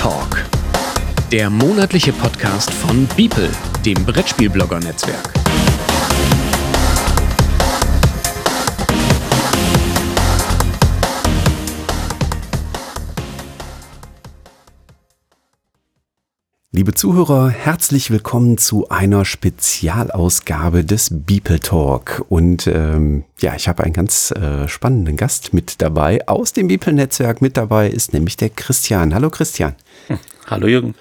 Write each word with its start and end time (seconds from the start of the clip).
Talk. 0.00 0.46
Der 1.30 1.50
monatliche 1.50 2.14
Podcast 2.14 2.72
von 2.72 3.06
Beeple, 3.18 3.50
dem 3.84 4.02
Brettspielblogger-Netzwerk. 4.06 5.34
Liebe 16.80 16.94
Zuhörer, 16.94 17.50
herzlich 17.50 18.10
willkommen 18.10 18.56
zu 18.56 18.88
einer 18.88 19.26
Spezialausgabe 19.26 20.82
des 20.82 21.10
Beeple 21.12 21.60
Talk. 21.60 22.24
Und 22.30 22.66
ähm, 22.66 23.24
ja, 23.38 23.54
ich 23.54 23.68
habe 23.68 23.84
einen 23.84 23.92
ganz 23.92 24.30
äh, 24.30 24.66
spannenden 24.66 25.18
Gast 25.18 25.52
mit 25.52 25.82
dabei 25.82 26.26
aus 26.26 26.54
dem 26.54 26.68
Beeple-Netzwerk. 26.68 27.42
Mit 27.42 27.58
dabei 27.58 27.90
ist 27.90 28.14
nämlich 28.14 28.38
der 28.38 28.48
Christian. 28.48 29.12
Hallo 29.14 29.28
Christian. 29.28 29.74
Hm. 30.06 30.18
Hallo 30.46 30.68
Jürgen. 30.68 30.94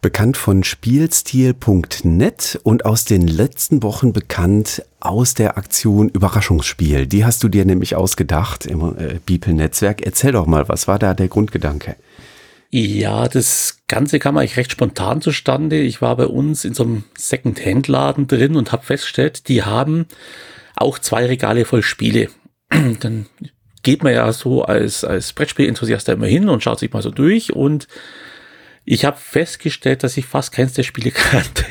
Bekannt 0.00 0.36
von 0.36 0.62
Spielstil.net 0.62 2.60
und 2.62 2.84
aus 2.84 3.04
den 3.04 3.26
letzten 3.26 3.82
Wochen 3.82 4.12
bekannt 4.12 4.84
aus 5.00 5.34
der 5.34 5.58
Aktion 5.58 6.08
Überraschungsspiel. 6.08 7.08
Die 7.08 7.24
hast 7.24 7.42
du 7.42 7.48
dir 7.48 7.64
nämlich 7.64 7.96
ausgedacht 7.96 8.64
im 8.64 8.96
äh, 8.96 9.18
Beeple-Netzwerk. 9.26 10.02
Erzähl 10.02 10.30
doch 10.30 10.46
mal, 10.46 10.68
was 10.68 10.86
war 10.86 11.00
da 11.00 11.14
der 11.14 11.26
Grundgedanke? 11.26 11.96
Ja, 12.70 13.28
das 13.28 13.82
Ganze 13.86 14.18
kam 14.18 14.36
eigentlich 14.36 14.56
recht 14.56 14.72
spontan 14.72 15.20
zustande. 15.20 15.78
Ich 15.78 16.02
war 16.02 16.16
bei 16.16 16.26
uns 16.26 16.64
in 16.64 16.74
so 16.74 16.82
einem 16.82 17.04
Second-Hand-Laden 17.16 18.26
drin 18.26 18.56
und 18.56 18.72
habe 18.72 18.84
festgestellt, 18.84 19.48
die 19.48 19.62
haben 19.62 20.06
auch 20.74 20.98
zwei 20.98 21.26
Regale 21.26 21.64
voll 21.64 21.82
Spiele. 21.82 22.28
Dann 23.00 23.26
geht 23.82 24.02
man 24.02 24.12
ja 24.12 24.32
so 24.32 24.64
als, 24.64 25.04
als 25.04 25.32
Brettspiel-Enthusiast 25.32 26.08
immer 26.08 26.26
hin 26.26 26.48
und 26.48 26.62
schaut 26.62 26.80
sich 26.80 26.92
mal 26.92 27.02
so 27.02 27.10
durch 27.10 27.54
und 27.54 27.86
ich 28.84 29.04
habe 29.04 29.16
festgestellt, 29.16 30.04
dass 30.04 30.16
ich 30.16 30.26
fast 30.26 30.52
keins 30.52 30.72
der 30.72 30.82
Spiele 30.82 31.10
kannte. 31.12 31.64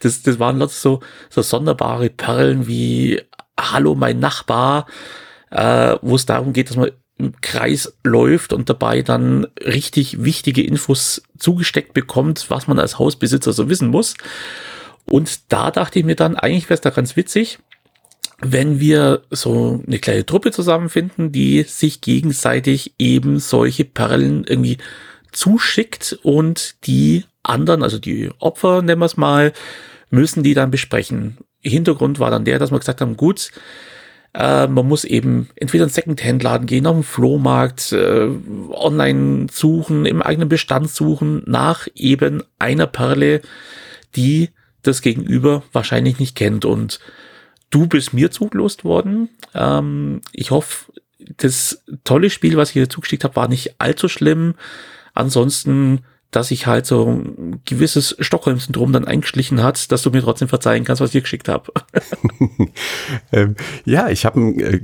das, 0.00 0.22
das 0.22 0.38
waren 0.38 0.58
lauter 0.58 0.72
so, 0.72 1.00
so 1.30 1.42
sonderbare 1.42 2.10
Perlen 2.10 2.66
wie 2.66 3.20
Hallo 3.58 3.94
mein 3.94 4.18
Nachbar, 4.18 4.86
äh, 5.50 5.96
wo 6.02 6.16
es 6.16 6.26
darum 6.26 6.52
geht, 6.52 6.70
dass 6.70 6.76
man 6.76 6.90
Kreis 7.40 7.94
läuft 8.02 8.52
und 8.52 8.68
dabei 8.68 9.02
dann 9.02 9.46
richtig 9.64 10.24
wichtige 10.24 10.62
Infos 10.62 11.22
zugesteckt 11.38 11.94
bekommt, 11.94 12.46
was 12.48 12.66
man 12.66 12.78
als 12.78 12.98
Hausbesitzer 12.98 13.52
so 13.52 13.68
wissen 13.68 13.88
muss. 13.88 14.14
Und 15.04 15.52
da 15.52 15.70
dachte 15.70 15.98
ich 15.98 16.04
mir 16.04 16.16
dann, 16.16 16.36
eigentlich 16.36 16.64
wäre 16.64 16.74
es 16.74 16.80
da 16.80 16.90
ganz 16.90 17.16
witzig, 17.16 17.58
wenn 18.40 18.80
wir 18.80 19.22
so 19.30 19.82
eine 19.86 19.98
kleine 20.00 20.26
Truppe 20.26 20.50
zusammenfinden, 20.50 21.30
die 21.30 21.62
sich 21.62 22.00
gegenseitig 22.00 22.94
eben 22.98 23.38
solche 23.38 23.84
Perlen 23.84 24.44
irgendwie 24.44 24.78
zuschickt 25.30 26.18
und 26.22 26.74
die 26.86 27.24
anderen, 27.42 27.82
also 27.82 27.98
die 27.98 28.30
Opfer, 28.38 28.82
nennen 28.82 29.00
wir 29.00 29.06
es 29.06 29.16
mal, 29.16 29.52
müssen 30.10 30.42
die 30.42 30.54
dann 30.54 30.70
besprechen. 30.70 31.38
Hintergrund 31.60 32.18
war 32.18 32.30
dann 32.30 32.44
der, 32.44 32.58
dass 32.58 32.72
wir 32.72 32.78
gesagt 32.78 33.00
haben, 33.00 33.16
gut, 33.16 33.50
äh, 34.34 34.66
man 34.66 34.88
muss 34.88 35.04
eben 35.04 35.48
entweder 35.56 35.84
in 35.84 35.90
Second-Hand-Laden 35.90 36.66
gehen, 36.66 36.86
auf 36.86 36.96
den 36.96 37.02
Flohmarkt, 37.02 37.92
äh, 37.92 38.28
online 38.70 39.46
suchen, 39.50 40.06
im 40.06 40.22
eigenen 40.22 40.48
Bestand 40.48 40.90
suchen 40.90 41.42
nach 41.46 41.86
eben 41.94 42.42
einer 42.58 42.86
Perle, 42.86 43.42
die 44.16 44.50
das 44.82 45.02
Gegenüber 45.02 45.62
wahrscheinlich 45.72 46.18
nicht 46.18 46.34
kennt. 46.34 46.64
Und 46.64 46.98
du 47.70 47.86
bist 47.86 48.14
mir 48.14 48.30
zugelost 48.30 48.84
worden. 48.84 49.28
Ähm, 49.54 50.22
ich 50.32 50.50
hoffe, 50.50 50.92
das 51.36 51.82
tolle 52.04 52.30
Spiel, 52.30 52.56
was 52.56 52.70
ich 52.70 52.74
dir 52.74 52.88
zugeschickt 52.88 53.24
habe, 53.24 53.36
war 53.36 53.48
nicht 53.48 53.80
allzu 53.80 54.08
schlimm. 54.08 54.54
Ansonsten 55.14 56.00
dass 56.32 56.48
sich 56.48 56.66
halt 56.66 56.86
so 56.86 57.06
ein 57.06 57.60
gewisses 57.64 58.16
Stockholm-Syndrom 58.18 58.92
dann 58.92 59.04
eingeschlichen 59.04 59.62
hat, 59.62 59.92
dass 59.92 60.02
du 60.02 60.10
mir 60.10 60.22
trotzdem 60.22 60.48
verzeihen 60.48 60.82
kannst, 60.84 61.00
was 61.00 61.10
ich 61.10 61.12
dir 61.12 61.20
geschickt 61.20 61.48
habe. 61.48 61.72
ähm, 63.32 63.54
ja, 63.84 64.08
ich 64.08 64.24
habe 64.24 64.40
ein, 64.40 64.58
äh, 64.58 64.80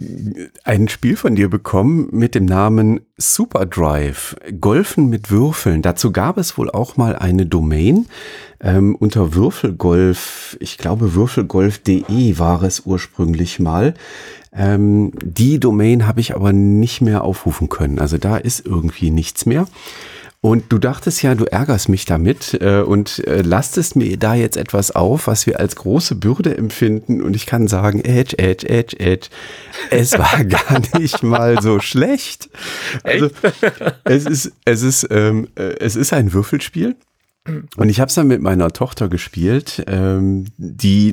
ein 0.63 0.89
Spiel 0.89 1.17
von 1.17 1.35
dir 1.35 1.49
bekommen 1.49 2.09
mit 2.13 2.35
dem 2.35 2.45
Namen 2.45 3.01
Super 3.17 3.67
Drive, 3.67 4.37
Golfen 4.61 5.09
mit 5.09 5.31
Würfeln. 5.31 5.83
Dazu 5.83 6.13
gab 6.13 6.39
es 6.39 6.57
wohl 6.57 6.71
auch 6.71 6.97
mal 6.97 7.17
eine 7.17 7.47
Domain 7.47 8.07
ähm, 8.61 8.95
unter 8.97 9.35
Würfelgolf, 9.35 10.57
ich 10.61 10.79
glaube 10.79 11.15
würfelgolf.de 11.15 12.39
war 12.39 12.63
es 12.63 12.81
ursprünglich 12.81 13.61
mal. 13.61 13.95
Ähm, 14.53 15.13
die 15.23 15.61
Domain 15.61 16.07
habe 16.07 16.21
ich 16.21 16.35
aber 16.35 16.53
nicht 16.53 17.01
mehr 17.01 17.23
aufrufen 17.23 17.69
können. 17.69 18.01
Also 18.01 18.19
da 18.19 18.37
ist 18.37 18.67
irgendwie 18.67 19.11
nichts 19.11 19.47
mehr. 19.47 19.69
Und 20.41 20.73
du 20.73 20.79
dachtest 20.79 21.21
ja, 21.23 21.35
du 21.35 21.47
ärgerst 21.47 21.89
mich 21.89 22.05
damit 22.05 22.55
äh, 22.61 22.81
und 22.81 23.27
äh, 23.27 23.43
lastest 23.43 23.97
mir 23.97 24.17
da 24.17 24.35
jetzt 24.35 24.57
etwas 24.57 24.93
auf, 24.93 25.27
was 25.27 25.49
wir 25.49 25.59
als 25.59 25.75
große 25.75 26.15
Bürde 26.15 26.57
empfinden. 26.57 27.23
Und 27.23 27.35
ich 27.35 27.45
kann 27.45 27.67
sagen, 27.67 28.01
Edge, 28.05 28.39
Edge, 28.39 28.69
Edge, 28.69 29.01
Edge. 29.01 29.29
Es 29.91 30.17
war 30.17 30.45
gar 30.45 30.81
nicht 30.97 31.25
mal 31.25 31.61
so 31.61 31.81
schlecht. 31.81 32.51
Also 33.03 33.31
es 34.05 34.27
ist, 34.27 34.53
es 34.65 34.83
ist, 34.83 35.09
ähm, 35.11 35.49
äh, 35.57 35.75
es 35.81 35.97
ist 35.97 36.13
ein 36.13 36.33
Würfelspiel. 36.33 36.95
Und 37.77 37.89
ich 37.89 38.01
habe 38.01 38.09
es 38.09 38.15
dann 38.15 38.29
mit 38.29 38.43
meiner 38.43 38.71
Tochter 38.71 39.09
gespielt, 39.09 39.85
ähm, 39.87 40.47
die 40.57 41.11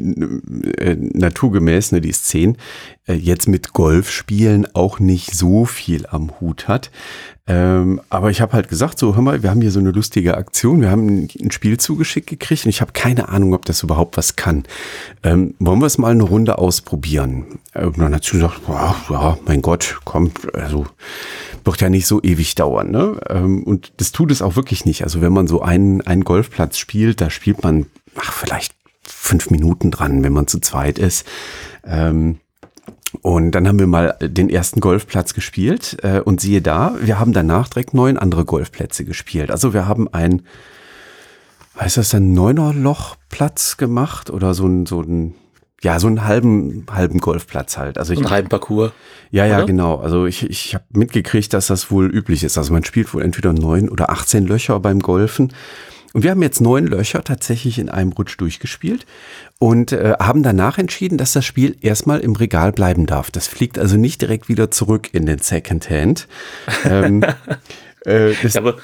äh, 0.78 0.96
naturgemäß, 0.96 1.92
ne, 1.92 2.02
die 2.02 2.10
ist 2.10 2.26
zehn, 2.28 2.58
äh, 3.08 3.14
jetzt 3.14 3.48
mit 3.48 3.74
Golfspielen 3.74 4.68
auch 4.74 5.00
nicht 5.00 5.36
so 5.36 5.66
viel 5.66 6.06
am 6.08 6.40
Hut 6.40 6.68
hat. 6.68 6.92
Ähm, 7.48 8.02
aber 8.10 8.32
ich 8.32 8.42
habe 8.42 8.54
halt 8.54 8.70
gesagt, 8.70 8.98
so 8.98 9.16
hör 9.16 9.22
mal, 9.22 9.44
wir 9.44 9.52
haben 9.52 9.62
hier 9.62 9.70
so 9.70 9.80
eine 9.80 9.92
lustige 9.92 10.36
Aktion, 10.36 10.82
wir 10.82 10.90
haben 10.90 11.28
ein 11.40 11.52
Spiel 11.52 11.78
zugeschickt 11.78 12.28
gekriegt 12.28 12.66
und 12.66 12.70
ich 12.70 12.82
habe 12.82 12.92
keine 12.92 13.30
Ahnung, 13.30 13.54
ob 13.54 13.66
das 13.66 13.84
überhaupt 13.84 14.18
was 14.18 14.36
kann. 14.36 14.64
Ähm, 15.22 15.54
wollen 15.60 15.80
wir 15.80 15.86
es 15.86 16.00
mal 16.00 16.12
eine 16.12 16.24
Runde 16.24 16.58
ausprobieren? 16.58 17.60
Und 17.76 18.00
dann 18.00 18.16
hat 18.16 18.24
sie 18.24 18.32
gesagt, 18.32 18.66
boah, 18.66 18.96
ja, 19.10 19.38
mein 19.46 19.62
Gott, 19.62 20.00
komm, 20.06 20.32
also 20.54 20.88
wird 21.66 21.82
ja 21.82 21.90
nicht 21.90 22.08
so 22.08 22.22
ewig 22.22 22.56
dauern. 22.56 22.92
Ne? 22.92 23.20
Ähm, 23.30 23.64
und 23.64 23.94
das 23.98 24.12
tut 24.12 24.32
es 24.32 24.42
auch 24.42 24.56
wirklich 24.56 24.86
nicht. 24.86 25.04
Also 25.04 25.22
wenn 25.22 25.34
man 25.34 25.48
so 25.48 25.62
einen, 25.62 26.02
einen 26.02 26.24
Golfplatz 26.24 26.78
spielt, 26.78 27.22
da 27.22 27.30
spielt 27.30 27.64
man 27.64 27.88
ach, 28.16 28.32
vielleicht 28.32 28.74
fünf 29.04 29.50
Minuten 29.50 29.92
dran, 29.92 30.24
wenn 30.24 30.34
man 30.34 30.48
zu 30.48 30.60
zweit 30.60 31.00
ist. 31.00 31.26
Ähm, 31.86 32.40
und 33.22 33.52
dann 33.52 33.68
haben 33.68 33.80
wir 33.80 33.88
mal 33.88 34.18
den 34.22 34.50
ersten 34.50 34.80
Golfplatz 34.80 35.34
gespielt 35.34 35.98
äh, 36.04 36.20
und 36.20 36.42
siehe 36.42 36.62
da, 36.62 36.96
wir 37.02 37.20
haben 37.20 37.34
danach 37.34 37.70
direkt 37.70 37.94
neun 37.94 38.18
andere 38.18 38.46
Golfplätze 38.46 39.06
gespielt. 39.06 39.52
Also 39.52 39.74
wir 39.74 39.88
haben 39.88 40.08
ein, 40.14 40.44
heißt 41.80 41.98
das 41.98 42.14
ein 42.14 42.34
Neuner-Lochplatz 42.34 43.78
gemacht 43.78 44.30
oder 44.30 44.54
so 44.54 44.68
ein, 44.68 44.86
so 44.86 45.02
ein, 45.02 45.36
ja, 45.82 46.00
so 46.00 46.08
einen 46.08 46.26
halben, 46.26 46.86
halben 46.92 47.20
Golfplatz 47.20 47.78
halt. 47.78 47.98
Also 47.98 48.14
ich, 48.14 48.20
einen 48.20 48.30
halben 48.30 48.50
Parcours. 48.50 48.92
Ja, 49.32 49.46
ja, 49.46 49.58
oder? 49.58 49.66
genau. 49.66 49.98
Also 49.98 50.26
ich, 50.26 50.50
ich 50.50 50.74
habe 50.74 50.86
mitgekriegt, 50.94 51.54
dass 51.54 51.68
das 51.68 51.92
wohl 51.92 52.06
üblich 52.08 52.44
ist. 52.44 52.58
Also 52.58 52.74
man 52.74 52.84
spielt 52.84 53.14
wohl 53.14 53.22
entweder 53.22 53.54
neun 53.54 53.90
oder 53.90 54.10
18 54.10 54.48
Löcher 54.48 54.80
beim 54.80 55.00
Golfen. 55.00 55.54
Und 56.14 56.24
wir 56.24 56.32
haben 56.32 56.42
jetzt 56.42 56.62
neun 56.62 56.88
Löcher 56.88 57.26
tatsächlich 57.26 57.78
in 57.78 57.90
einem 57.90 58.14
Rutsch 58.14 58.40
durchgespielt 58.40 59.06
und 59.60 59.92
äh, 59.92 60.14
haben 60.18 60.44
danach 60.44 60.78
entschieden, 60.78 61.18
dass 61.18 61.34
das 61.34 61.44
Spiel 61.44 61.76
erstmal 61.82 62.22
im 62.22 62.38
Regal 62.38 62.72
bleiben 62.72 63.06
darf. 63.06 63.32
Das 63.32 63.48
fliegt 63.48 63.78
also 63.78 63.98
nicht 63.98 64.22
direkt 64.22 64.48
wieder 64.48 64.72
zurück 64.72 65.10
in 65.14 65.26
den 65.26 65.40
Second 65.40 65.90
Hand. 65.90 66.30
ähm, 66.86 67.22
äh, 68.06 68.32
ja, 68.32 68.50
aber 68.56 68.78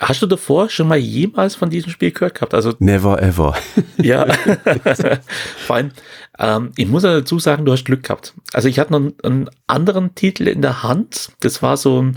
hast 0.00 0.22
du 0.22 0.26
davor 0.26 0.68
schon 0.68 0.88
mal 0.88 0.98
jemals 0.98 1.54
von 1.54 1.70
diesem 1.70 1.90
Spiel 1.90 2.10
gehört 2.10 2.34
gehabt? 2.34 2.54
Also 2.54 2.74
never 2.78 3.20
ever. 3.22 3.56
ja, 3.98 4.26
vor 5.66 5.76
allem. 5.76 5.92
Ähm, 6.38 6.72
ich 6.76 6.88
muss 6.88 7.02
dazu 7.02 7.38
sagen, 7.38 7.64
du 7.64 7.72
hast 7.72 7.84
Glück 7.84 8.04
gehabt. 8.04 8.34
Also 8.52 8.68
ich 8.68 8.78
hatte 8.78 8.92
noch 8.92 9.00
einen, 9.00 9.14
einen 9.22 9.50
anderen 9.66 10.14
Titel 10.14 10.48
in 10.48 10.62
der 10.62 10.82
Hand. 10.82 11.32
Das 11.40 11.62
war 11.62 11.76
so 11.76 12.02
ein 12.02 12.16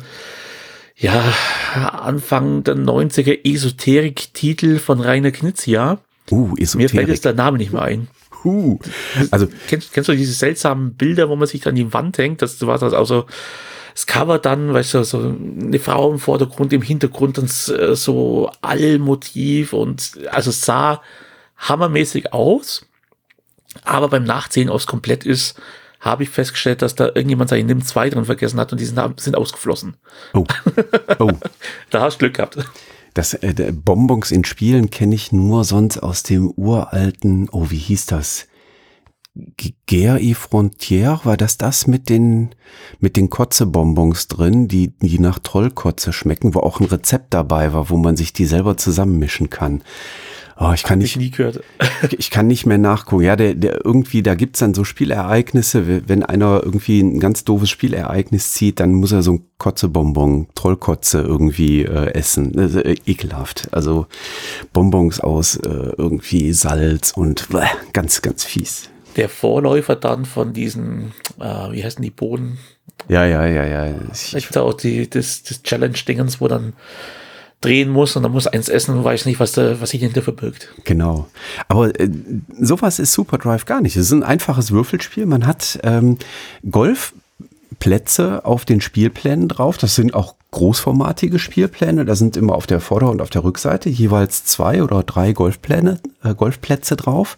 ja, 0.97 1.21
Anfang 1.73 2.63
der 2.63 2.75
90er 2.75 3.39
Esoterik-Titel 3.43 4.79
von 4.79 5.01
Rainer 5.01 5.31
Knizia. 5.31 5.99
Uh, 6.31 6.55
Esoterik. 6.57 6.75
Mir 6.75 6.89
fällt 6.89 7.09
jetzt 7.09 7.25
der 7.25 7.33
Name 7.33 7.57
nicht 7.57 7.73
mehr 7.73 7.81
ein. 7.81 8.07
Uh, 8.45 8.79
also 9.31 9.47
kennst, 9.67 9.91
kennst 9.91 10.07
du 10.07 10.15
diese 10.15 10.33
seltsamen 10.33 10.93
Bilder, 10.93 11.29
wo 11.29 11.35
man 11.35 11.47
sich 11.47 11.67
an 11.67 11.75
die 11.75 11.91
Wand 11.93 12.17
hängt? 12.17 12.41
Das 12.41 12.65
war 12.65 12.77
das 12.77 12.93
auch 12.93 13.05
so 13.05 13.25
das 13.95 14.05
Cover 14.05 14.39
dann, 14.39 14.73
weißt 14.73 14.93
du, 14.93 15.03
so 15.03 15.19
eine 15.19 15.79
Frau 15.79 16.11
im 16.11 16.19
Vordergrund, 16.19 16.73
im 16.73 16.81
Hintergrund 16.81 17.37
dann 17.37 17.45
äh, 17.45 17.95
so 17.95 18.51
Allmotiv 18.61 19.71
und 19.71 20.19
also 20.29 20.49
es 20.49 20.61
sah 20.61 21.01
hammermäßig 21.57 22.33
aus. 22.33 22.85
Aber 23.83 24.09
beim 24.09 24.25
Nachsehen 24.25 24.69
aus 24.69 24.85
komplett 24.85 25.25
ist, 25.25 25.59
habe 26.01 26.23
ich 26.23 26.29
festgestellt, 26.29 26.81
dass 26.81 26.95
da 26.95 27.05
irgendjemand 27.07 27.49
seinen 27.49 27.67
NIM 27.67 27.83
2 27.83 28.09
drin 28.09 28.25
vergessen 28.25 28.59
hat 28.59 28.73
und 28.73 28.81
die 28.81 28.85
sind, 28.85 28.99
sind 29.19 29.35
ausgeflossen. 29.35 29.95
Oh. 30.33 30.43
oh. 31.19 31.31
da 31.89 32.01
hast 32.01 32.15
du 32.15 32.19
Glück 32.19 32.35
gehabt. 32.35 32.57
Das 33.13 33.33
äh, 33.33 33.71
Bonbons 33.71 34.29
in 34.29 34.43
Spielen 34.43 34.89
kenne 34.89 35.15
ich 35.15 35.31
nur 35.31 35.63
sonst 35.63 35.99
aus 35.99 36.23
dem 36.23 36.51
uralten, 36.51 37.47
oh, 37.49 37.69
wie 37.69 37.77
hieß 37.77 38.07
das? 38.07 38.47
Guerre 39.87 40.21
et 40.21 40.35
Frontière, 40.35 41.25
war 41.25 41.35
das 41.35 41.57
das 41.57 41.87
mit 41.87 42.09
den, 42.09 42.51
mit 42.99 43.17
den 43.17 43.29
Kotzebonbons 43.29 44.27
drin, 44.29 44.67
die, 44.67 44.93
die 44.99 45.19
nach 45.19 45.39
Trollkotze 45.39 46.13
schmecken, 46.13 46.55
wo 46.55 46.61
auch 46.61 46.79
ein 46.79 46.85
Rezept 46.85 47.33
dabei 47.33 47.73
war, 47.73 47.89
wo 47.89 47.97
man 47.97 48.15
sich 48.15 48.31
die 48.31 48.45
selber 48.45 48.77
zusammenmischen 48.77 49.49
kann. 49.49 49.83
Oh, 50.57 50.71
ich 50.73 50.83
kann 50.83 50.99
nicht, 50.99 51.35
gehört. 51.35 51.61
ich 52.17 52.31
kann 52.31 52.47
nicht 52.47 52.65
mehr 52.65 52.77
nachgucken. 52.77 53.23
Ja, 53.23 53.35
der, 53.35 53.55
der 53.55 53.83
irgendwie, 53.83 54.23
da 54.23 54.35
gibt's 54.35 54.59
dann 54.59 54.73
so 54.73 54.85
Spielereignisse. 54.85 56.07
Wenn 56.07 56.23
einer 56.23 56.61
irgendwie 56.63 57.01
ein 57.01 57.19
ganz 57.19 57.43
doofes 57.43 57.69
Spielereignis 57.69 58.53
zieht, 58.53 58.79
dann 58.79 58.93
muss 58.93 59.11
er 59.11 59.21
so 59.21 59.33
ein 59.33 59.45
Kotzebonbon, 59.57 60.47
Trollkotze 60.55 61.19
irgendwie 61.19 61.83
äh, 61.83 62.13
essen. 62.13 62.57
Äh, 62.57 62.95
ekelhaft. 63.05 63.67
Also 63.73 64.07
Bonbons 64.71 65.19
aus 65.19 65.57
äh, 65.57 65.91
irgendwie 65.97 66.53
Salz 66.53 67.11
und 67.11 67.49
äh, 67.53 67.65
ganz, 67.91 68.21
ganz 68.21 68.45
fies. 68.45 68.89
Der 69.15 69.29
Vorläufer 69.29 69.95
dann 69.95 70.25
von 70.25 70.53
diesen, 70.53 71.13
äh, 71.39 71.71
wie 71.71 71.83
heißen 71.83 72.01
die 72.01 72.11
Boden? 72.11 72.57
Ja, 73.07 73.25
ja, 73.25 73.45
ja, 73.45 73.65
ja. 73.65 73.93
Ich, 74.13 74.35
ich 74.35 74.57
auch 74.57 74.73
die, 74.73 75.09
das, 75.09 75.43
das 75.43 75.63
Challenge-Dingens, 75.63 76.41
wo 76.41 76.47
dann 76.47 76.73
drehen 77.61 77.89
muss 77.89 78.15
und 78.15 78.23
dann 78.23 78.31
muss 78.31 78.47
eins 78.47 78.69
essen 78.69 78.95
und 78.95 79.03
weiß 79.03 79.25
nicht, 79.25 79.39
was, 79.39 79.53
da, 79.53 79.81
was 79.81 79.89
sich 79.91 80.01
hinter 80.01 80.21
verbirgt. 80.21 80.69
Genau. 80.83 81.27
Aber 81.67 81.99
äh, 81.99 82.09
sowas 82.59 82.99
ist 82.99 83.13
Super 83.13 83.37
Drive 83.37 83.65
gar 83.65 83.81
nicht. 83.81 83.95
Es 83.95 84.07
ist 84.07 84.11
ein 84.11 84.23
einfaches 84.23 84.71
Würfelspiel. 84.71 85.25
Man 85.25 85.47
hat 85.47 85.79
ähm, 85.83 86.17
Golfplätze 86.69 88.45
auf 88.45 88.65
den 88.65 88.81
Spielplänen 88.81 89.47
drauf. 89.47 89.77
Das 89.77 89.95
sind 89.95 90.13
auch 90.13 90.35
großformatige 90.51 91.39
Spielpläne. 91.39 92.05
Da 92.05 92.15
sind 92.15 92.37
immer 92.37 92.55
auf 92.55 92.67
der 92.67 92.79
Vorder- 92.79 93.09
und 93.09 93.21
auf 93.21 93.29
der 93.29 93.43
Rückseite 93.43 93.89
jeweils 93.89 94.45
zwei 94.45 94.83
oder 94.83 95.03
drei 95.03 95.33
Golfpläne, 95.33 95.99
äh, 96.23 96.35
Golfplätze 96.35 96.95
drauf. 96.95 97.37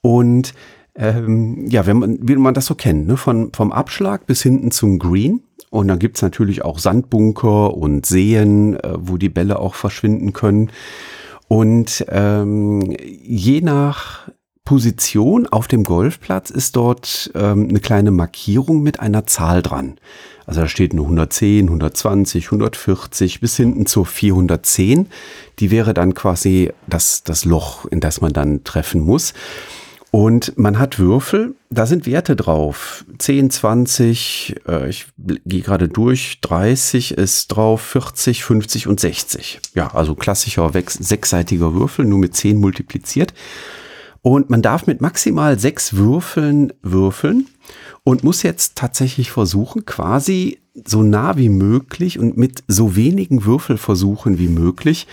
Und 0.00 0.54
ähm, 0.94 1.66
ja, 1.68 1.86
wenn 1.86 1.98
man, 1.98 2.18
wie 2.20 2.36
man 2.36 2.54
das 2.54 2.66
so 2.66 2.74
kennt, 2.74 3.06
ne? 3.06 3.16
Von, 3.16 3.52
vom 3.52 3.72
Abschlag 3.72 4.26
bis 4.26 4.42
hinten 4.42 4.70
zum 4.70 4.98
Green 4.98 5.42
und 5.70 5.88
dann 5.88 5.98
gibt's 5.98 6.20
natürlich 6.20 6.64
auch 6.64 6.78
Sandbunker 6.78 7.74
und 7.74 8.04
Seen, 8.04 8.74
äh, 8.76 8.94
wo 8.98 9.16
die 9.16 9.30
Bälle 9.30 9.58
auch 9.58 9.74
verschwinden 9.74 10.32
können. 10.32 10.70
Und 11.48 12.04
ähm, 12.08 12.94
je 13.00 13.60
nach 13.62 14.28
Position 14.64 15.46
auf 15.46 15.68
dem 15.68 15.82
Golfplatz 15.82 16.50
ist 16.50 16.76
dort 16.76 17.30
ähm, 17.34 17.68
eine 17.68 17.80
kleine 17.80 18.10
Markierung 18.10 18.82
mit 18.82 19.00
einer 19.00 19.26
Zahl 19.26 19.60
dran. 19.60 19.98
Also 20.46 20.60
da 20.60 20.68
steht 20.68 20.92
eine 20.92 21.02
110, 21.02 21.66
120, 21.66 22.46
140 22.46 23.40
bis 23.40 23.56
hinten 23.56 23.86
zur 23.86 24.06
410. 24.06 25.08
Die 25.58 25.70
wäre 25.70 25.94
dann 25.94 26.14
quasi 26.14 26.72
das, 26.86 27.24
das 27.24 27.44
Loch, 27.44 27.86
in 27.86 28.00
das 28.00 28.20
man 28.20 28.32
dann 28.32 28.62
treffen 28.62 29.00
muss. 29.00 29.34
Und 30.14 30.58
man 30.58 30.78
hat 30.78 30.98
Würfel, 30.98 31.54
da 31.70 31.86
sind 31.86 32.04
Werte 32.04 32.36
drauf. 32.36 33.06
10, 33.16 33.48
20, 33.48 34.56
äh, 34.68 34.90
ich 34.90 35.06
gehe 35.16 35.62
gerade 35.62 35.88
durch, 35.88 36.38
30 36.42 37.12
ist 37.12 37.48
drauf, 37.48 37.80
40, 37.80 38.44
50 38.44 38.88
und 38.88 39.00
60. 39.00 39.60
Ja, 39.74 39.94
also 39.94 40.14
klassischer 40.14 40.70
sechsseitiger 40.86 41.72
Würfel, 41.72 42.04
nur 42.04 42.18
mit 42.18 42.36
10 42.36 42.58
multipliziert. 42.58 43.32
Und 44.20 44.50
man 44.50 44.60
darf 44.60 44.86
mit 44.86 45.00
maximal 45.00 45.58
sechs 45.58 45.94
Würfeln 45.96 46.74
würfeln 46.82 47.46
und 48.04 48.22
muss 48.22 48.42
jetzt 48.42 48.76
tatsächlich 48.76 49.30
versuchen, 49.30 49.86
quasi 49.86 50.58
so 50.84 51.02
nah 51.02 51.38
wie 51.38 51.48
möglich 51.48 52.18
und 52.18 52.36
mit 52.36 52.62
so 52.68 52.96
wenigen 52.96 53.46
Würfelversuchen 53.46 54.38
wie 54.38 54.48
möglich 54.48 55.06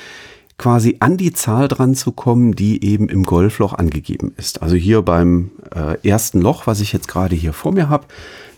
quasi 0.59 0.97
an 0.99 1.17
die 1.17 1.33
Zahl 1.33 1.67
dran 1.67 1.95
zu 1.95 2.11
kommen, 2.11 2.53
die 2.53 2.83
eben 2.85 3.09
im 3.09 3.23
Golfloch 3.23 3.73
angegeben 3.73 4.33
ist. 4.37 4.61
Also 4.61 4.75
hier 4.75 5.01
beim 5.01 5.49
äh, 5.73 5.97
ersten 6.07 6.39
Loch, 6.39 6.67
was 6.67 6.81
ich 6.81 6.93
jetzt 6.93 7.07
gerade 7.07 7.35
hier 7.35 7.53
vor 7.53 7.71
mir 7.71 7.89
habe, 7.89 8.05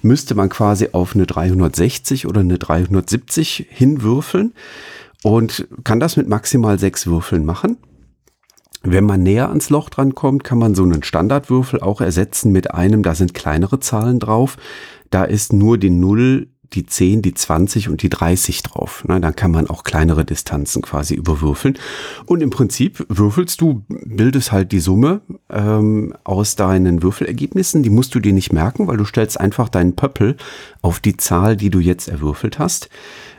müsste 0.01 0.35
man 0.35 0.49
quasi 0.49 0.89
auf 0.91 1.15
eine 1.15 1.25
360 1.25 2.27
oder 2.27 2.41
eine 2.41 2.57
370 2.57 3.67
hinwürfeln 3.69 4.53
und 5.23 5.67
kann 5.83 5.99
das 5.99 6.17
mit 6.17 6.27
maximal 6.27 6.79
sechs 6.79 7.07
Würfeln 7.07 7.45
machen. 7.45 7.77
Wenn 8.83 9.05
man 9.05 9.21
näher 9.21 9.49
ans 9.49 9.69
Loch 9.69 9.89
dran 9.89 10.15
kommt, 10.15 10.43
kann 10.43 10.57
man 10.57 10.73
so 10.73 10.83
einen 10.83 11.03
Standardwürfel 11.03 11.81
auch 11.81 12.01
ersetzen 12.01 12.51
mit 12.51 12.73
einem, 12.73 13.03
da 13.03 13.13
sind 13.13 13.35
kleinere 13.35 13.79
Zahlen 13.79 14.17
drauf. 14.19 14.57
Da 15.11 15.23
ist 15.23 15.53
nur 15.53 15.77
die 15.77 15.91
Null 15.91 16.47
die 16.73 16.85
10, 16.85 17.21
die 17.21 17.33
20 17.33 17.89
und 17.89 18.01
die 18.01 18.09
30 18.09 18.63
drauf. 18.63 19.03
Na, 19.07 19.19
dann 19.19 19.35
kann 19.35 19.51
man 19.51 19.67
auch 19.67 19.83
kleinere 19.83 20.25
Distanzen 20.25 20.81
quasi 20.81 21.13
überwürfeln. 21.15 21.77
Und 22.25 22.41
im 22.41 22.49
Prinzip 22.49 23.05
würfelst 23.09 23.61
du, 23.61 23.83
bildest 23.87 24.51
halt 24.51 24.71
die 24.71 24.79
Summe 24.79 25.21
ähm, 25.51 26.13
aus 26.23 26.55
deinen 26.55 27.03
Würfelergebnissen. 27.03 27.83
Die 27.83 27.89
musst 27.89 28.15
du 28.15 28.19
dir 28.19 28.33
nicht 28.33 28.53
merken, 28.53 28.87
weil 28.87 28.97
du 28.97 29.05
stellst 29.05 29.39
einfach 29.39 29.69
deinen 29.69 29.95
Pöppel 29.95 30.37
auf 30.81 30.99
die 30.99 31.17
Zahl, 31.17 31.55
die 31.55 31.69
du 31.69 31.79
jetzt 31.79 32.07
erwürfelt 32.07 32.59
hast 32.59 32.89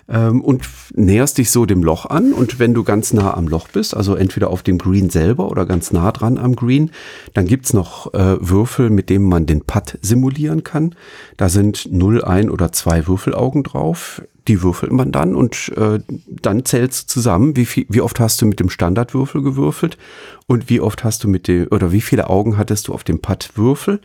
ähm, 0.09 0.43
und 0.43 0.69
näherst 0.95 1.39
dich 1.39 1.51
so 1.51 1.67
dem 1.67 1.83
Loch 1.83 2.07
an. 2.07 2.33
Und 2.33 2.59
wenn 2.59 2.75
du 2.75 2.85
ganz 2.85 3.13
nah 3.13 3.35
am 3.35 3.49
Loch 3.49 3.69
bist, 3.69 3.97
also 3.97 4.15
entweder 4.15 4.51
auf 4.51 4.63
dem 4.63 4.79
Green 4.79 5.11
selber 5.11 5.51
oder 5.51 5.67
ganz 5.67 5.93
nah 5.93 6.13
dran 6.13 6.39
am 6.39 6.55
Green, 6.57 6.91
dann 7.35 7.47
gibt's 7.47 7.73
noch 7.73 8.13
äh, 8.15 8.37
Würfel, 8.41 8.91
mit 8.91 9.11
denen 9.11 9.29
man 9.29 9.47
den 9.47 9.63
Putt 9.63 9.99
simulieren 10.03 10.63
kann. 10.63 10.95
Da 11.37 11.49
sind 11.49 11.89
0, 11.91 12.23
1 12.23 12.51
oder 12.51 12.73
zwei 12.73 13.07
Würfelaugen 13.07 13.63
drauf. 13.63 14.23
Die 14.49 14.63
würfelt 14.63 14.93
man 14.93 15.13
dann 15.13 15.35
und 15.35 15.73
äh, 15.77 16.01
dann 16.27 16.65
zählst 16.65 17.05
du 17.05 17.13
zusammen, 17.13 17.57
wie, 17.57 17.67
viel, 17.67 17.87
wie 17.89 18.01
oft 18.01 18.19
hast 18.19 18.43
du 18.43 18.47
mit 18.47 18.59
dem 18.59 18.71
Standardwürfel 18.71 19.43
gewürfelt 19.43 19.99
und 20.47 20.69
wie 20.69 20.81
oft 20.81 21.05
hast 21.05 21.23
du 21.23 21.29
mit 21.29 21.47
dem, 21.47 21.69
oder 21.71 21.93
wie 21.93 22.01
viele 22.01 22.29
Augen 22.29 22.57
hattest 22.57 22.89
du 22.89 22.95
auf 22.95 23.05
dem 23.05 23.21
Putt-Würfel. 23.21 24.01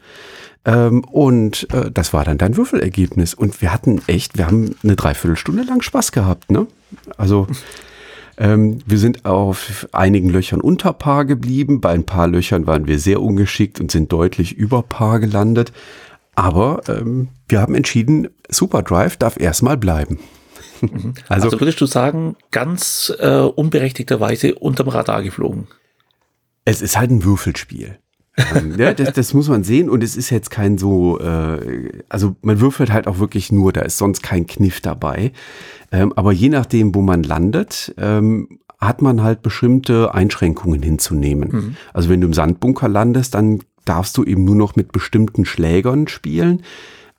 Ähm, 0.66 1.04
und 1.06 1.68
äh, 1.74 1.89
das 1.89 2.13
war 2.13 2.24
dann 2.24 2.38
dein 2.38 2.57
Würfelergebnis. 2.57 3.34
Und 3.34 3.62
wir 3.62 3.74
hatten 3.74 4.01
echt, 4.07 4.38
wir 4.38 4.45
haben 4.45 4.75
eine 4.84 4.95
Dreiviertelstunde 4.95 5.63
lang 5.63 5.81
Spaß 5.81 6.12
gehabt, 6.12 6.51
ne? 6.51 6.68
Also 7.18 7.48
ähm, 8.38 8.80
wir 8.86 9.00
sind 9.00 9.25
auf 9.25 9.88
einigen 9.92 10.30
Löchern 10.30 10.62
unter 10.62 10.94
Paar 10.94 11.25
geblieben. 11.25 11.81
Bei 11.81 11.90
ein 11.92 12.06
paar 12.06 12.28
Löchern 12.28 12.68
waren 12.68 12.86
wir 12.86 13.00
sehr 13.00 13.22
ungeschickt 13.22 13.80
und 13.80 13.92
sind 13.92 14.12
deutlich 14.12 14.54
über 14.54 14.83
Paar 14.83 15.19
gelandet. 15.19 15.72
Aber 16.38 16.81
ähm, 16.88 17.30
wir 17.48 17.62
haben 17.62 17.75
entschieden, 17.75 18.30
Super 18.50 18.84
Drive 18.84 19.18
darf 19.18 19.39
erstmal 19.39 19.75
bleiben. 19.75 20.19
Mhm. 20.81 21.16
Also, 21.28 21.48
also, 21.48 21.60
würdest 21.60 21.81
du 21.81 21.88
sagen, 21.88 22.36
ganz 22.51 23.12
äh, 23.19 23.39
unberechtigterweise 23.39 24.56
unterm 24.56 24.89
Radar 24.89 25.24
geflogen? 25.24 25.68
Es 26.66 26.81
ist 26.81 26.97
halt 26.97 27.09
ein 27.09 27.23
Würfelspiel 27.23 27.97
ja, 28.78 28.94
das, 28.94 29.14
das 29.14 29.33
muss 29.33 29.50
man 29.50 29.64
sehen 29.64 29.90
und 29.90 30.04
es 30.04 30.16
ist 30.16 30.30
jetzt 30.30 30.52
kein 30.52 30.78
so, 30.78 31.19
äh, 31.19 32.04
also 32.09 32.35
man 32.42 32.59
würfelt 32.59 32.92
halt 32.92 33.07
auch 33.07 33.19
wirklich 33.19 33.52
nur, 33.52 33.73
da 33.73 33.81
ist 33.81 33.97
sonst 33.97 34.21
kein 34.21 34.45
Kniff 34.45 34.81
dabei. 34.81 35.31
Ähm, 35.92 36.14
aber 36.16 36.31
je 36.31 36.50
nachdem, 36.50 36.94
wo 36.94 37.02
man 37.02 37.23
landet, 37.23 37.94
ähm, 37.97 38.59
hat 38.80 39.02
man 39.02 39.23
halt 39.23 39.42
bestimmte 39.42 40.14
Einschränkungen 40.14 40.83
hinzunehmen. 40.83 41.50
Mhm. 41.52 41.76
Also 41.94 42.09
wenn 42.09 42.21
du 42.21 42.28
im 42.28 42.33
Sandbunker 42.33 42.88
landest, 42.88 43.33
dann 43.33 43.62
darfst 43.88 44.18
du 44.18 44.24
eben 44.24 44.44
nur 44.46 44.56
noch 44.56 44.76
mit 44.76 44.92
bestimmten 44.92 45.46
Schlägern 45.46 46.08
spielen. 46.08 46.64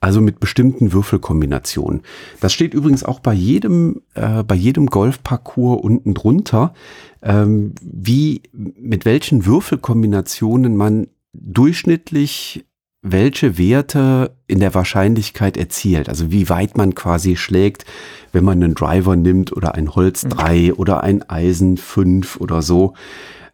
Also 0.01 0.21
mit 0.21 0.39
bestimmten 0.39 0.93
Würfelkombinationen. 0.93 2.03
Das 2.41 2.53
steht 2.53 2.73
übrigens 2.73 3.03
auch 3.03 3.19
bei 3.19 3.33
jedem, 3.33 4.03
äh, 4.15 4.45
bei 4.45 4.55
jedem 4.55 4.87
Golfparcours 4.87 5.83
unten 5.83 6.15
drunter, 6.15 6.73
ähm, 7.21 7.75
wie, 7.83 8.43
mit 8.53 9.05
welchen 9.05 9.45
Würfelkombinationen 9.45 10.77
man 10.77 11.09
durchschnittlich 11.33 12.65
welche 13.03 13.59
Werte 13.59 14.37
in 14.47 14.61
der 14.61 14.75
Wahrscheinlichkeit 14.75 15.57
erzielt. 15.57 16.09
Also 16.09 16.31
wie 16.31 16.49
weit 16.49 16.77
man 16.77 16.95
quasi 16.95 17.37
schlägt, 17.37 17.85
wenn 18.33 18.45
man 18.45 18.63
einen 18.63 18.75
Driver 18.75 19.17
nimmt 19.17 19.53
oder 19.57 19.75
ein 19.75 19.95
Holz 19.95 20.23
3 20.23 20.59
mhm. 20.59 20.73
oder 20.75 21.03
ein 21.03 21.29
Eisen 21.29 21.77
5 21.77 22.41
oder 22.41 22.61
so. 22.63 22.95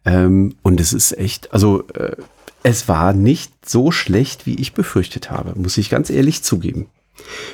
Ähm, 0.05 0.55
und 0.63 0.81
es 0.81 0.93
ist 0.93 1.17
echt, 1.17 1.53
also 1.53 1.87
äh, 1.89 2.17
es 2.65 2.89
war 2.89 3.13
nicht 3.13 3.53
so 3.65 3.93
schlecht, 3.93 4.47
wie 4.47 4.55
ich 4.55 4.73
befürchtet 4.73 5.31
habe, 5.31 5.57
muss 5.57 5.79
ich 5.79 5.91
ganz 5.91 6.11
ehrlich 6.11 6.43
zugeben. 6.43 6.89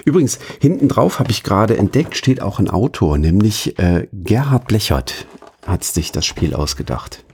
Übrigens, 0.05 0.39
hinten 0.61 0.89
drauf 0.89 1.19
habe 1.19 1.33
ich 1.33 1.43
gerade 1.43 1.77
entdeckt, 1.77 2.17
steht 2.17 2.41
auch 2.41 2.59
ein 2.59 2.71
Autor, 2.71 3.19
nämlich 3.19 3.79
äh, 3.79 4.09
Gerhard 4.13 4.69
Blechert 4.69 5.27
hat 5.67 5.85
sich 5.85 6.13
das 6.13 6.25
Spiel 6.25 6.55
ausgedacht. 6.55 7.25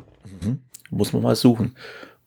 Mhm. 0.42 0.60
Muss 0.90 1.12
man 1.12 1.22
mal 1.22 1.36
suchen. 1.36 1.76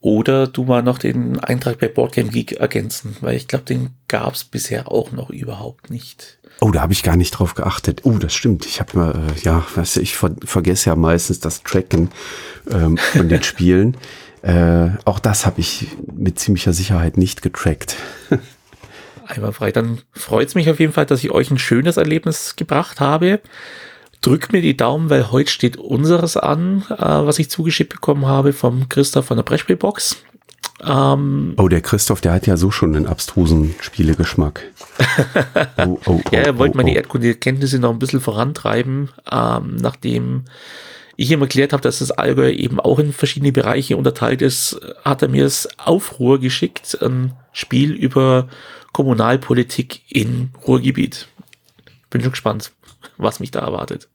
Oder 0.00 0.46
du 0.46 0.64
mal 0.64 0.82
noch 0.82 0.98
den 0.98 1.38
Eintrag 1.40 1.78
bei 1.78 1.88
Boardgame 1.88 2.30
Geek 2.30 2.52
ergänzen, 2.52 3.16
weil 3.20 3.36
ich 3.36 3.48
glaube, 3.48 3.66
den 3.66 3.90
gab 4.08 4.34
es 4.34 4.44
bisher 4.44 4.90
auch 4.90 5.12
noch 5.12 5.28
überhaupt 5.28 5.90
nicht. 5.90 6.38
Oh, 6.60 6.70
da 6.70 6.80
habe 6.80 6.94
ich 6.94 7.02
gar 7.02 7.16
nicht 7.16 7.32
drauf 7.32 7.54
geachtet. 7.54 8.02
Oh, 8.04 8.12
das 8.18 8.32
stimmt. 8.32 8.64
Ich 8.64 8.80
habe 8.80 8.96
mal, 8.96 9.10
äh, 9.14 9.40
ja, 9.42 9.66
was 9.74 9.96
ich 9.96 10.16
ver 10.16 10.34
vergesse 10.44 10.90
ja 10.90 10.96
meistens 10.96 11.40
das 11.40 11.62
Tracken 11.64 12.10
ähm, 12.70 12.96
von 12.96 13.28
den 13.28 13.42
Spielen. 13.42 13.96
Äh, 14.42 14.90
auch 15.04 15.18
das 15.18 15.46
habe 15.46 15.60
ich 15.60 15.88
mit 16.12 16.38
ziemlicher 16.38 16.72
Sicherheit 16.72 17.16
nicht 17.16 17.42
getrackt. 17.42 17.96
Einwandfrei. 19.26 19.70
Dann 19.72 20.00
freut 20.12 20.48
es 20.48 20.54
mich 20.54 20.70
auf 20.70 20.80
jeden 20.80 20.92
Fall, 20.92 21.06
dass 21.06 21.22
ich 21.22 21.30
euch 21.30 21.50
ein 21.50 21.58
schönes 21.58 21.96
Erlebnis 21.96 22.56
gebracht 22.56 23.00
habe. 23.00 23.40
Drückt 24.22 24.52
mir 24.52 24.60
die 24.60 24.76
Daumen, 24.76 25.08
weil 25.08 25.30
heute 25.30 25.50
steht 25.50 25.76
unseres 25.76 26.36
an, 26.36 26.84
äh, 26.90 26.96
was 26.98 27.38
ich 27.38 27.50
zugeschickt 27.50 27.92
bekommen 27.92 28.26
habe 28.26 28.52
vom 28.52 28.88
Christoph 28.88 29.26
von 29.26 29.36
der 29.36 29.44
Brettspielbox. 29.44 30.16
Ähm, 30.82 31.54
oh, 31.58 31.68
der 31.68 31.82
Christoph, 31.82 32.20
der 32.20 32.32
hat 32.32 32.46
ja 32.46 32.56
so 32.56 32.70
schon 32.70 32.96
einen 32.96 33.06
abstrusen 33.06 33.74
Spielegeschmack. 33.80 34.62
oh, 35.78 35.82
oh, 35.86 35.98
oh, 36.06 36.20
ja, 36.32 36.40
er 36.40 36.58
wollte 36.58 36.74
oh, 36.74 36.76
meine 36.78 36.92
oh. 36.92 36.94
Erdkunde-Kenntnisse 36.94 37.78
noch 37.78 37.90
ein 37.90 37.98
bisschen 37.98 38.20
vorantreiben, 38.20 39.10
ähm, 39.30 39.76
nachdem 39.76 40.44
ich 41.20 41.30
ihm 41.30 41.42
erklärt 41.42 41.74
habe, 41.74 41.82
dass 41.82 41.98
das 41.98 42.12
Allgäu 42.12 42.50
eben 42.50 42.80
auch 42.80 42.98
in 42.98 43.12
verschiedene 43.12 43.52
Bereiche 43.52 43.98
unterteilt 43.98 44.40
ist, 44.40 44.80
hat 45.04 45.20
er 45.20 45.28
mir 45.28 45.44
das 45.44 45.68
Aufruhr 45.78 46.40
geschickt, 46.40 46.96
ein 47.02 47.34
Spiel 47.52 47.92
über 47.92 48.48
Kommunalpolitik 48.92 50.00
im 50.08 50.48
Ruhrgebiet. 50.66 51.28
Bin 52.08 52.22
schon 52.22 52.30
gespannt, 52.30 52.72
was 53.18 53.38
mich 53.38 53.50
da 53.50 53.60
erwartet. 53.60 54.08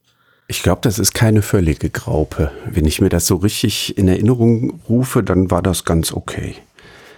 Ich 0.47 0.63
glaube, 0.63 0.81
das 0.81 0.97
ist 0.97 1.13
keine 1.13 1.43
völlige 1.43 1.91
Graupe. 1.91 2.51
Wenn 2.65 2.85
ich 2.85 3.01
mir 3.01 3.09
das 3.09 3.27
so 3.27 3.35
richtig 3.35 3.99
in 3.99 4.07
Erinnerung 4.07 4.81
rufe, 4.89 5.21
dann 5.21 5.51
war 5.51 5.61
das 5.61 5.85
ganz 5.85 6.11
okay. 6.11 6.55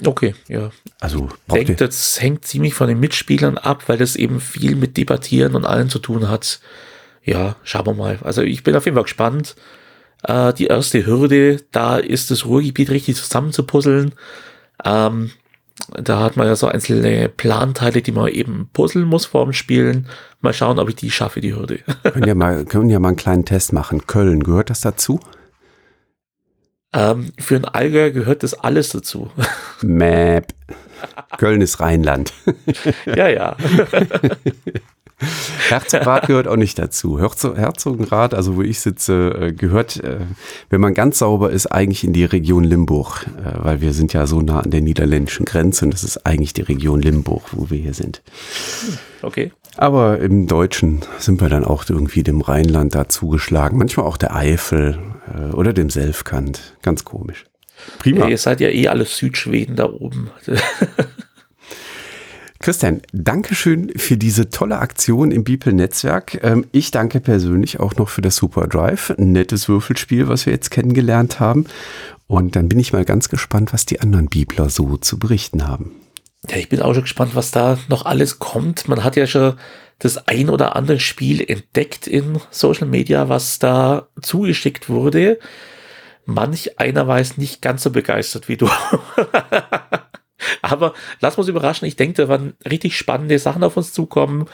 Okay, 0.05 0.35
ja. 0.49 0.69
Also 0.99 1.29
ich 1.47 1.53
denke, 1.53 1.75
das 1.75 2.21
hängt 2.21 2.43
ziemlich 2.43 2.73
von 2.73 2.89
den 2.89 2.99
Mitspielern 2.99 3.57
ab, 3.57 3.85
weil 3.87 3.97
das 3.97 4.17
eben 4.17 4.41
viel 4.41 4.75
mit 4.75 4.97
Debattieren 4.97 5.55
und 5.55 5.65
allen 5.65 5.89
zu 5.89 5.99
tun 5.99 6.27
hat. 6.27 6.59
Ja, 7.27 7.57
schauen 7.63 7.85
wir 7.85 7.93
mal. 7.93 8.19
Also 8.23 8.41
ich 8.41 8.63
bin 8.63 8.75
auf 8.75 8.85
jeden 8.85 8.95
Fall 8.95 9.03
gespannt. 9.03 9.55
Äh, 10.23 10.53
die 10.53 10.67
erste 10.67 11.05
Hürde, 11.05 11.61
da 11.71 11.97
ist 11.97 12.31
das 12.31 12.45
Ruhrgebiet 12.45 12.89
richtig 12.89 13.17
zusammenzupuzzeln. 13.17 14.13
Ähm, 14.85 15.31
da 15.93 16.21
hat 16.21 16.37
man 16.37 16.47
ja 16.47 16.55
so 16.55 16.67
einzelne 16.67 17.27
Planteile, 17.27 18.01
die 18.01 18.13
man 18.13 18.29
eben 18.29 18.69
puzzeln 18.71 19.05
muss 19.05 19.25
vor 19.25 19.43
dem 19.43 19.51
Spielen. 19.51 20.07
Mal 20.39 20.53
schauen, 20.53 20.79
ob 20.79 20.87
ich 20.87 20.95
die 20.95 21.11
schaffe, 21.11 21.41
die 21.41 21.53
Hürde. 21.53 21.79
können 22.03 22.27
ja 22.27 22.33
mal, 22.33 22.63
können 22.63 22.89
ja 22.89 22.99
mal 22.99 23.09
einen 23.09 23.17
kleinen 23.17 23.45
Test 23.45 23.73
machen. 23.73 24.07
Köln, 24.07 24.41
gehört 24.41 24.69
das 24.69 24.79
dazu? 24.79 25.19
Ähm, 26.93 27.33
für 27.37 27.57
ein 27.57 27.65
Allgäu 27.65 28.11
gehört 28.11 28.43
das 28.43 28.53
alles 28.53 28.89
dazu. 28.89 29.29
Map. 29.81 30.53
Köln 31.37 31.59
ist 31.59 31.81
Rheinland. 31.81 32.31
ja, 33.05 33.27
ja. 33.27 33.57
Herzogenrath 35.69 36.27
gehört 36.27 36.47
auch 36.47 36.57
nicht 36.57 36.77
dazu. 36.77 37.19
Herzogenrath, 37.19 38.35
also 38.35 38.55
wo 38.55 38.61
ich 38.61 38.79
sitze, 38.79 39.29
äh, 39.39 39.51
gehört, 39.51 40.03
äh, 40.03 40.19
wenn 40.69 40.79
man 40.79 40.93
ganz 40.93 41.19
sauber 41.19 41.49
ist, 41.49 41.67
eigentlich 41.67 42.03
in 42.03 42.13
die 42.13 42.25
Region 42.25 42.63
Limburg, 42.63 43.25
äh, 43.43 43.63
weil 43.63 43.81
wir 43.81 43.93
sind 43.93 44.13
ja 44.13 44.27
so 44.27 44.41
nah 44.41 44.59
an 44.59 44.69
der 44.69 44.81
niederländischen 44.81 45.45
Grenze 45.45 45.85
und 45.85 45.93
das 45.93 46.03
ist 46.03 46.25
eigentlich 46.25 46.53
die 46.53 46.61
Region 46.61 47.01
Limburg, 47.01 47.45
wo 47.51 47.71
wir 47.71 47.79
hier 47.79 47.95
sind. 47.95 48.21
Okay. 49.23 49.51
Aber 49.75 50.19
im 50.19 50.45
Deutschen 50.45 51.01
sind 51.17 51.41
wir 51.41 51.49
dann 51.49 51.65
auch 51.65 51.85
irgendwie 51.89 52.23
dem 52.23 52.41
Rheinland 52.41 52.93
da 52.93 53.09
zugeschlagen. 53.09 53.77
Manchmal 53.77 54.05
auch 54.05 54.17
der 54.17 54.35
Eifel 54.35 54.97
oder 55.53 55.71
dem 55.71 55.91
Selfkant. 55.91 56.75
Ganz 56.81 57.05
komisch. 57.05 57.45
Prima. 57.99 58.21
Ja, 58.21 58.29
ihr 58.29 58.37
seid 58.37 58.59
ja 58.59 58.69
eh 58.69 58.87
alles 58.87 59.17
Südschweden 59.17 59.75
da 59.75 59.85
oben. 59.85 60.31
Christian, 62.59 63.01
danke 63.13 63.53
schön 63.53 63.91
für 63.95 64.17
diese 64.17 64.49
tolle 64.49 64.79
Aktion 64.79 65.31
im 65.31 65.43
Beeple-Netzwerk. 65.43 66.43
Ähm, 66.43 66.65
ich 66.71 66.91
danke 66.91 67.19
persönlich 67.19 67.79
auch 67.79 67.95
noch 67.95 68.09
für 68.09 68.21
das 68.21 68.35
Super 68.35 68.67
Drive. 68.67 69.11
Ein 69.11 69.31
nettes 69.31 69.69
Würfelspiel, 69.69 70.27
was 70.27 70.45
wir 70.45 70.53
jetzt 70.53 70.71
kennengelernt 70.71 71.39
haben. 71.39 71.65
Und 72.25 72.55
dann 72.55 72.67
bin 72.67 72.79
ich 72.79 72.93
mal 72.93 73.05
ganz 73.05 73.29
gespannt, 73.29 73.73
was 73.73 73.85
die 73.85 74.01
anderen 74.01 74.27
Beepler 74.27 74.69
so 74.69 74.97
zu 74.97 75.19
berichten 75.19 75.67
haben. 75.67 75.91
Ja, 76.49 76.57
ich 76.57 76.69
bin 76.69 76.81
auch 76.81 76.93
schon 76.93 77.03
gespannt, 77.03 77.35
was 77.35 77.51
da 77.51 77.77
noch 77.89 78.05
alles 78.05 78.39
kommt. 78.39 78.87
Man 78.87 79.03
hat 79.03 79.15
ja 79.15 79.27
schon 79.27 79.53
das 79.99 80.27
ein 80.27 80.49
oder 80.49 80.75
andere 80.75 80.99
Spiel 80.99 81.41
entdeckt 81.41 82.07
in 82.07 82.39
Social 82.51 82.87
Media, 82.87 83.29
was 83.29 83.59
da 83.59 84.07
zugeschickt 84.21 84.89
wurde. 84.89 85.39
Manch 86.25 86.79
einer 86.79 87.07
war 87.07 87.19
es 87.19 87.37
nicht 87.37 87.61
ganz 87.61 87.83
so 87.83 87.91
begeistert 87.91 88.49
wie 88.49 88.57
du. 88.57 88.69
Aber 90.61 90.93
lass 91.19 91.37
uns 91.37 91.47
überraschen. 91.47 91.87
Ich 91.87 91.95
denke, 91.95 92.21
da 92.21 92.29
werden 92.29 92.53
richtig 92.69 92.97
spannende 92.97 93.39
Sachen 93.39 93.63
auf 93.63 93.77
uns 93.77 93.93
zukommen. 93.93 94.47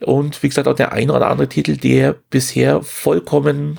Und 0.00 0.42
wie 0.42 0.48
gesagt, 0.48 0.68
auch 0.68 0.74
der 0.74 0.92
ein 0.92 1.10
oder 1.10 1.28
andere 1.28 1.48
Titel, 1.48 1.76
der 1.76 2.16
bisher 2.30 2.82
vollkommen, 2.82 3.78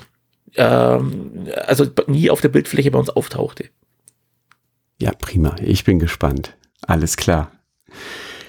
ähm, 0.56 1.48
also 1.66 1.86
nie 2.06 2.30
auf 2.30 2.40
der 2.40 2.48
Bildfläche 2.48 2.90
bei 2.90 2.98
uns 2.98 3.10
auftauchte. 3.10 3.68
Ja, 5.00 5.12
prima. 5.12 5.56
Ich 5.62 5.84
bin 5.84 5.98
gespannt. 5.98 6.56
Alles 6.86 7.16
klar. 7.16 7.50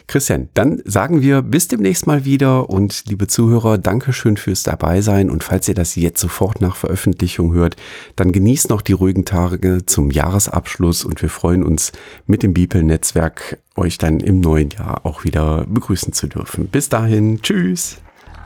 Christian, 0.07 0.50
dann 0.53 0.81
sagen 0.85 1.21
wir 1.21 1.41
bis 1.41 1.67
demnächst 1.67 2.07
mal 2.07 2.25
wieder 2.25 2.69
und 2.69 3.05
liebe 3.07 3.27
Zuhörer, 3.27 3.77
Dankeschön 3.77 4.38
fürs 4.38 4.63
Dabeisein 4.63 5.29
und 5.29 5.43
falls 5.43 5.67
ihr 5.67 5.75
das 5.75 5.95
jetzt 5.95 6.21
sofort 6.21 6.62
nach 6.62 6.75
Veröffentlichung 6.75 7.53
hört, 7.53 7.75
dann 8.15 8.31
genießt 8.31 8.69
noch 8.69 8.81
die 8.81 8.93
ruhigen 8.93 9.25
Tage 9.25 9.85
zum 9.85 10.12
Jahresabschluss 10.12 11.05
und 11.05 11.21
wir 11.21 11.29
freuen 11.29 11.63
uns 11.63 11.91
mit 12.27 12.43
dem 12.43 12.53
Bipel-Netzwerk 12.53 13.59
euch 13.75 13.97
dann 13.97 14.19
im 14.19 14.39
neuen 14.39 14.69
Jahr 14.69 15.05
auch 15.05 15.24
wieder 15.24 15.65
begrüßen 15.67 16.13
zu 16.13 16.27
dürfen. 16.27 16.67
Bis 16.67 16.89
dahin, 16.89 17.41
tschüss. 17.41 17.97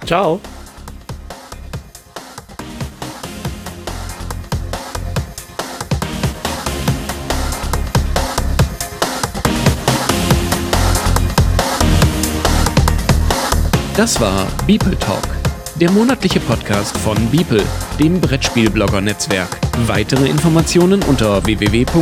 Ciao. 0.06 0.40
Das 14.00 14.16
war 14.22 14.48
Beeple 14.66 14.98
Talk, 14.98 15.28
der 15.76 15.92
monatliche 15.92 16.40
Podcast 16.40 16.98
von 17.00 17.18
Beeple, 17.32 17.66
dem 18.00 18.22
Brettspielblogger-Netzwerk. 18.22 19.60
Weitere 19.88 20.30
Informationen 20.30 21.04
unter 21.04 21.46
www.beeple.de. 21.46 21.98